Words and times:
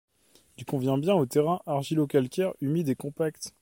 Il 0.57 0.65
convient 0.65 0.97
bien 0.97 1.13
aux 1.13 1.27
terrains 1.27 1.61
argilo-calcaires 1.67 2.53
humides 2.59 2.89
et 2.89 2.95
compacts. 2.95 3.53